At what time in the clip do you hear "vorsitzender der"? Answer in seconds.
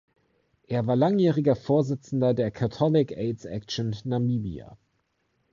1.55-2.49